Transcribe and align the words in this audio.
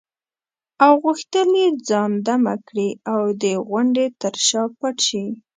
او 0.83 0.93
غوښتل 1.03 1.49
یې 1.61 1.67
ځان 1.87 2.11
دمه 2.27 2.55
کړي 2.67 2.89
او 3.13 3.21
د 3.41 3.43
غونډې 3.69 4.05
تر 4.21 4.33
شا 4.47 4.63
پټ 4.77 4.95
شي. 5.07 5.25